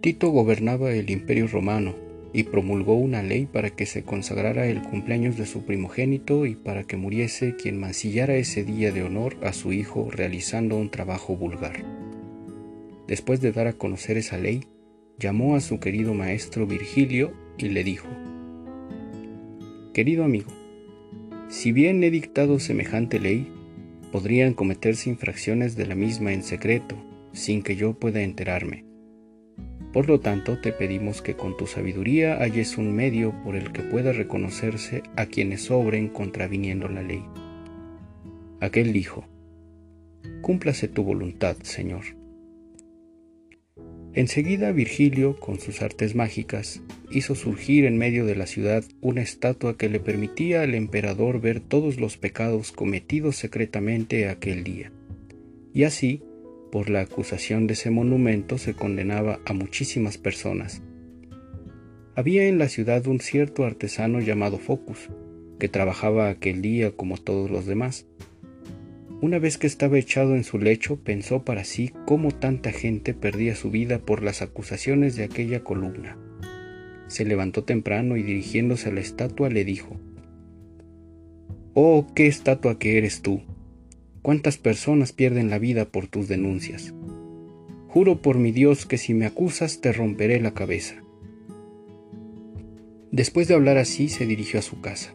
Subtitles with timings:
[0.00, 1.94] Tito gobernaba el imperio romano
[2.32, 6.84] y promulgó una ley para que se consagrara el cumpleaños de su primogénito y para
[6.84, 11.84] que muriese quien mancillara ese día de honor a su hijo realizando un trabajo vulgar.
[13.08, 14.64] Después de dar a conocer esa ley,
[15.18, 18.08] llamó a su querido maestro Virgilio y le dijo,
[19.92, 20.50] Querido amigo,
[21.48, 23.52] si bien he dictado semejante ley,
[24.12, 26.96] podrían cometerse infracciones de la misma en secreto,
[27.32, 28.89] sin que yo pueda enterarme.
[29.92, 33.82] Por lo tanto, te pedimos que con tu sabiduría halles un medio por el que
[33.82, 37.24] pueda reconocerse a quienes sobren contraviniendo la ley.
[38.60, 39.26] Aquel dijo,
[40.42, 42.04] Cúmplase tu voluntad, Señor.
[44.12, 49.76] Enseguida Virgilio, con sus artes mágicas, hizo surgir en medio de la ciudad una estatua
[49.76, 54.92] que le permitía al emperador ver todos los pecados cometidos secretamente aquel día.
[55.72, 56.22] Y así,
[56.70, 60.82] por la acusación de ese monumento se condenaba a muchísimas personas.
[62.14, 65.10] Había en la ciudad un cierto artesano llamado Focus,
[65.58, 68.06] que trabajaba aquel día como todos los demás,
[69.22, 73.54] una vez que estaba echado en su lecho, pensó para sí cómo tanta gente perdía
[73.54, 76.16] su vida por las acusaciones de aquella columna.
[77.06, 80.00] Se levantó temprano y dirigiéndose a la estatua le dijo,
[81.74, 83.42] Oh, qué estatua que eres tú.
[84.22, 86.92] ¿Cuántas personas pierden la vida por tus denuncias?
[87.88, 91.02] Juro por mi Dios que si me acusas te romperé la cabeza.
[93.10, 95.14] Después de hablar así, se dirigió a su casa.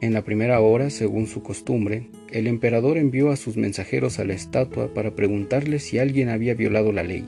[0.00, 4.34] En la primera hora, según su costumbre, el emperador envió a sus mensajeros a la
[4.34, 7.26] estatua para preguntarle si alguien había violado la ley.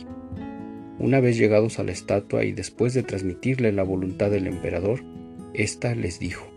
[0.98, 5.04] Una vez llegados a la estatua y después de transmitirle la voluntad del emperador,
[5.54, 6.50] ésta les dijo,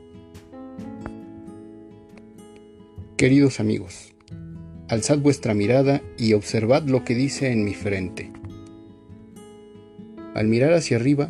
[3.24, 4.14] Queridos amigos,
[4.90, 8.30] alzad vuestra mirada y observad lo que dice en mi frente.
[10.36, 11.30] Al mirar hacia arriba,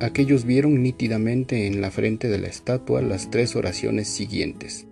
[0.00, 4.86] aquellos vieron nítidamente en la frente de la estatua las tres oraciones siguientes.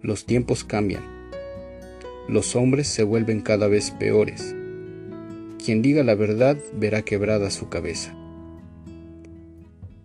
[0.00, 1.04] Los tiempos cambian.
[2.28, 4.56] Los hombres se vuelven cada vez peores.
[5.64, 8.12] Quien diga la verdad verá quebrada su cabeza.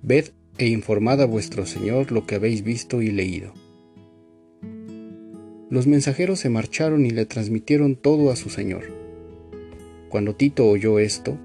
[0.03, 0.25] Ved
[0.59, 3.51] e informad a vuestro Señor lo que habéis visto y leído.
[5.77, 8.85] Los mensajeros se marcharon y le transmitieron todo a su Señor.
[10.09, 11.37] Cuando Tito oyó esto,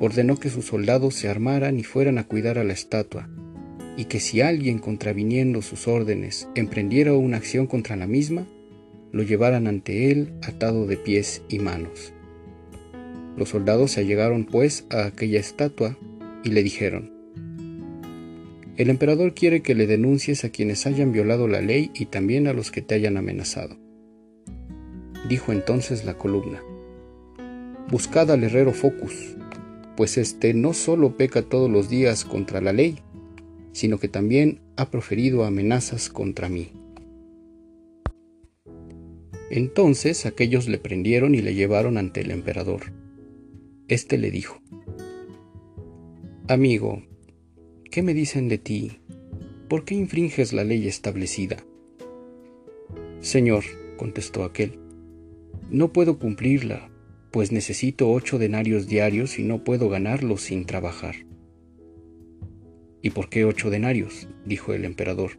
[0.00, 3.28] ordenó que sus soldados se armaran y fueran a cuidar a la estatua,
[3.98, 8.46] y que si alguien contraviniendo sus órdenes emprendiera una acción contra la misma,
[9.12, 12.14] lo llevaran ante él atado de pies y manos.
[13.36, 15.98] Los soldados se allegaron pues a aquella estatua
[16.44, 17.12] y le dijeron,
[18.80, 22.54] El emperador quiere que le denuncies a quienes hayan violado la ley y también a
[22.54, 23.76] los que te hayan amenazado.
[25.28, 26.62] Dijo entonces la columna,
[27.90, 29.36] Buscad al herrero Focus,
[29.98, 32.96] pues éste no solo peca todos los días contra la ley,
[33.72, 36.72] sino que también ha proferido amenazas contra mí.
[39.50, 42.94] Entonces aquellos le prendieron y le llevaron ante el emperador.
[43.88, 44.62] Este le dijo,
[46.48, 47.02] Amigo,
[47.90, 49.00] ¿qué me dicen de ti?
[49.68, 51.56] ¿Por qué infringes la ley establecida?
[53.20, 53.64] Señor,
[53.96, 54.78] contestó aquel,
[55.70, 56.88] no puedo cumplirla,
[57.32, 61.16] pues necesito ocho denarios diarios y no puedo ganarlos sin trabajar.
[63.02, 64.28] ¿Y por qué ocho denarios?
[64.44, 65.32] dijo el emperador.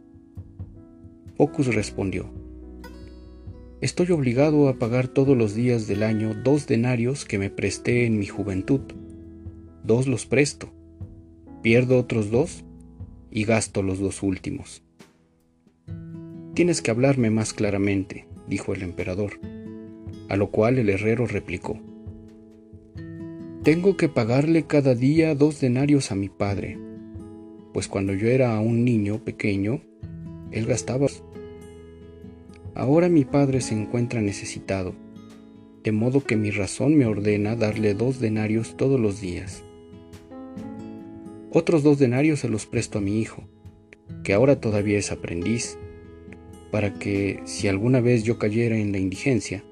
[1.36, 2.30] Focus respondió,
[3.80, 8.18] Estoy obligado a pagar todos los días del año dos denarios que me presté en
[8.18, 8.80] mi juventud.
[9.82, 10.72] Dos los presto,
[11.62, 12.64] pierdo otros dos
[13.30, 14.82] y gasto los dos últimos.
[16.54, 19.40] Tienes que hablarme más claramente, dijo el emperador
[20.32, 21.78] a lo cual el herrero replicó,
[23.62, 26.78] Tengo que pagarle cada día dos denarios a mi padre,
[27.74, 29.82] pues cuando yo era un niño pequeño,
[30.50, 31.06] él gastaba.
[32.74, 34.94] Ahora mi padre se encuentra necesitado,
[35.84, 39.62] de modo que mi razón me ordena darle dos denarios todos los días.
[41.54, 43.42] Otros dos denarios se los presto a mi hijo,
[44.24, 45.78] que ahora todavía es aprendiz,
[46.70, 49.62] para que, si alguna vez yo cayera en la indigencia,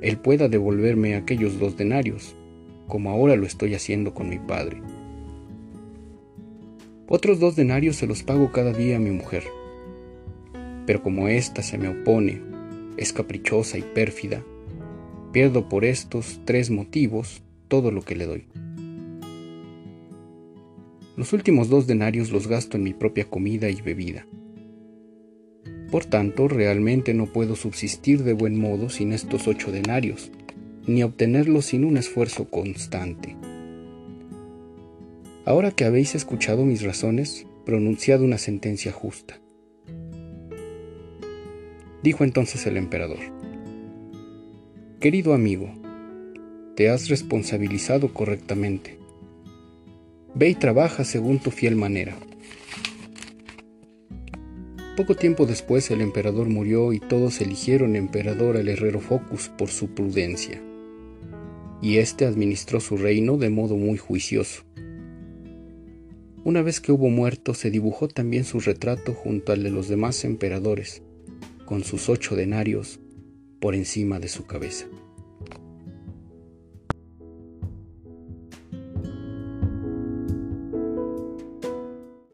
[0.00, 2.34] él pueda devolverme aquellos dos denarios,
[2.88, 4.82] como ahora lo estoy haciendo con mi padre.
[7.06, 9.44] Otros dos denarios se los pago cada día a mi mujer,
[10.84, 12.42] pero como ésta se me opone,
[12.96, 14.42] es caprichosa y pérfida,
[15.30, 18.63] pierdo por estos tres motivos todo lo que le doy.
[21.16, 24.26] Los últimos dos denarios los gasto en mi propia comida y bebida
[25.94, 30.32] por tanto, realmente no puedo subsistir de buen modo sin estos ocho denarios,
[30.88, 33.36] ni obtenerlos sin un esfuerzo constante.
[35.44, 39.40] Ahora que habéis escuchado mis razones, pronunciad una sentencia justa.
[42.02, 43.20] Dijo entonces el emperador,
[44.98, 45.70] Querido amigo,
[46.74, 48.98] te has responsabilizado correctamente.
[50.34, 52.16] Ve y trabaja según tu fiel manera.
[54.96, 59.88] Poco tiempo después el emperador murió y todos eligieron emperador al herrero Focus por su
[59.88, 60.60] prudencia.
[61.82, 64.62] Y éste administró su reino de modo muy juicioso.
[66.44, 70.24] Una vez que hubo muerto, se dibujó también su retrato junto al de los demás
[70.24, 71.02] emperadores,
[71.64, 73.00] con sus ocho denarios
[73.60, 74.86] por encima de su cabeza.